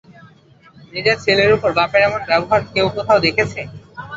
নিজের 0.93 1.17
ছেলের 1.23 1.49
উপর 1.57 1.69
বাপের 1.77 2.01
এমন 2.03 2.21
ব্যবহার 2.29 2.61
কেউ 2.73 2.87
কোথাও 2.95 3.23
দেখেছে? 3.25 3.59